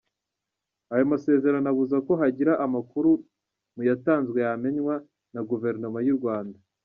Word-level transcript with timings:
Ayo 0.93 1.03
masezerano 1.11 1.67
abuza 1.73 1.97
ko 2.07 2.13
hagira 2.21 2.53
amakuru 2.65 3.11
mu 3.75 3.81
yatanzwe 3.89 4.37
yamenywa 4.45 4.95
na 5.33 5.41
Guverinoma 5.49 5.99
y’u 6.07 6.17
Rwanda. 6.21 6.57